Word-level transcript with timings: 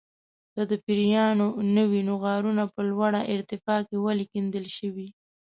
که 0.53 0.61
د 0.69 0.71
پیریانو 0.85 1.47
نه 1.75 1.83
وي 1.89 2.01
نو 2.07 2.13
غارونه 2.23 2.63
په 2.73 2.81
لوړه 2.89 3.21
ارتفاع 3.35 3.79
کې 3.87 3.97
ولې 4.05 4.25
کیندل 4.33 4.65
شوي. 4.77 5.07